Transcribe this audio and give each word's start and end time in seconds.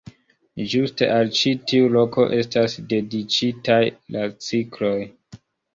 Ĝuste 0.71 1.09
al 1.15 1.29
ĉi 1.41 1.53
tiu 1.73 1.91
loko 1.97 2.27
estas 2.41 2.77
dediĉitaj 2.95 3.81
la 4.17 4.29
cikloj. 4.49 4.99